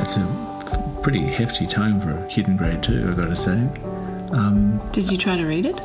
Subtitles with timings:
[0.00, 3.68] it's a pretty hefty tome for a kid in grade two, I've got to say.
[4.32, 5.80] Um, Did you try to read it?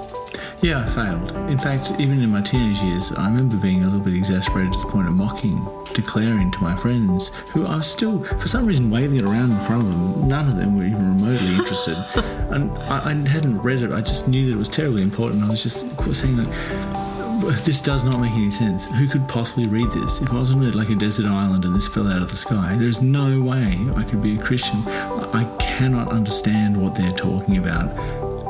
[0.62, 1.32] Yeah, I failed.
[1.50, 4.80] In fact, even in my teenage years, I remember being a little bit exasperated to
[4.80, 8.92] the point of mocking, declaring to my friends, who I was still, for some reason,
[8.92, 10.28] waving it around in front of them.
[10.28, 11.98] None of them were even remotely interested.
[12.52, 15.44] and I, I hadn't read it, I just knew that it was terribly important.
[15.44, 15.80] I was just
[16.14, 17.11] saying, like,
[17.50, 18.86] this does not make any sense.
[18.92, 20.22] Who could possibly read this?
[20.22, 22.76] If I was on like a desert island and this fell out of the sky,
[22.78, 24.80] there's no way I could be a Christian.
[24.88, 27.90] I cannot understand what they're talking about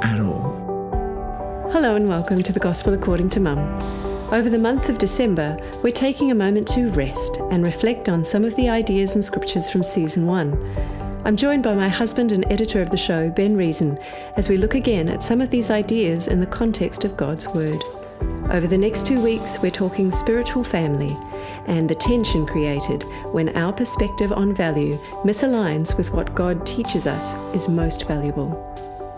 [0.03, 1.69] at all.
[1.71, 3.59] Hello and welcome to the Gospel According to Mum.
[4.31, 8.43] Over the month of December, we're taking a moment to rest and reflect on some
[8.43, 10.53] of the ideas and scriptures from season one.
[11.23, 13.97] I'm joined by my husband and editor of the show, Ben Reason,
[14.35, 17.81] as we look again at some of these ideas in the context of God's Word.
[18.51, 21.15] Over the next two weeks, we're talking spiritual family
[21.67, 27.33] and the tension created when our perspective on value misaligns with what God teaches us
[27.55, 28.67] is most valuable.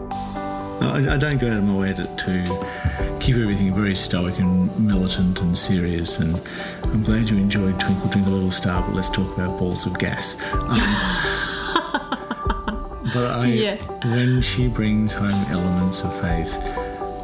[0.80, 5.40] I don't go out of my way to, to keep everything very stoic and militant
[5.40, 6.18] and serious.
[6.20, 6.40] And
[6.84, 10.40] I'm glad you enjoyed Twinkle Twinkle Little Star, but let's talk about balls of gas.
[10.52, 10.68] Um,
[13.14, 13.76] but I, Yeah.
[14.14, 16.54] when she brings home elements of faith,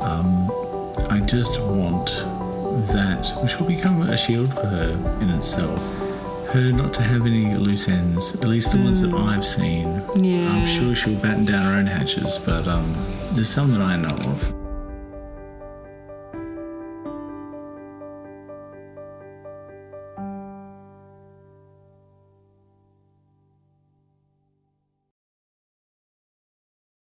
[0.03, 0.51] um,
[1.11, 2.07] I just want
[2.93, 5.81] that, which will become a shield for her in itself,
[6.53, 10.03] her not to have any loose ends, at least the ones that I've seen.
[10.17, 10.51] Yeah.
[10.53, 12.85] I'm sure she'll batten down her own hatches, but um,
[13.33, 14.52] there's some that I know of.